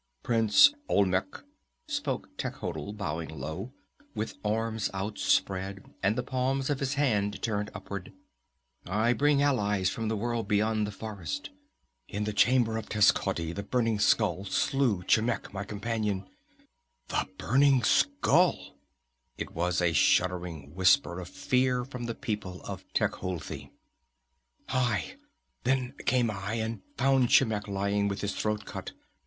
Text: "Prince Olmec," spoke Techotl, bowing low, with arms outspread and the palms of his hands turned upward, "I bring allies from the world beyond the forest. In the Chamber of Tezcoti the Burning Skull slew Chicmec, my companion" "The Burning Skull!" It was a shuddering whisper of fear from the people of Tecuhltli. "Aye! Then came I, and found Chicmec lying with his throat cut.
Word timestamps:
"Prince 0.23 0.73
Olmec," 0.89 1.25
spoke 1.85 2.35
Techotl, 2.35 2.91
bowing 2.91 3.29
low, 3.29 3.71
with 4.15 4.33
arms 4.43 4.89
outspread 4.95 5.93
and 6.01 6.15
the 6.17 6.23
palms 6.23 6.71
of 6.71 6.79
his 6.79 6.95
hands 6.95 7.37
turned 7.37 7.69
upward, 7.75 8.11
"I 8.87 9.13
bring 9.13 9.43
allies 9.43 9.91
from 9.91 10.07
the 10.07 10.17
world 10.17 10.47
beyond 10.47 10.87
the 10.87 10.91
forest. 10.91 11.51
In 12.07 12.23
the 12.23 12.33
Chamber 12.33 12.77
of 12.77 12.89
Tezcoti 12.89 13.53
the 13.53 13.61
Burning 13.61 13.99
Skull 13.99 14.43
slew 14.45 15.03
Chicmec, 15.03 15.53
my 15.53 15.63
companion" 15.63 16.27
"The 17.09 17.27
Burning 17.37 17.83
Skull!" 17.83 18.75
It 19.37 19.51
was 19.51 19.83
a 19.83 19.93
shuddering 19.93 20.73
whisper 20.73 21.19
of 21.19 21.29
fear 21.29 21.85
from 21.85 22.05
the 22.05 22.15
people 22.15 22.61
of 22.63 22.91
Tecuhltli. 22.93 23.69
"Aye! 24.69 25.17
Then 25.63 25.93
came 26.07 26.31
I, 26.31 26.55
and 26.55 26.81
found 26.97 27.29
Chicmec 27.29 27.67
lying 27.67 28.07
with 28.07 28.21
his 28.21 28.33
throat 28.33 28.65
cut. 28.65 28.93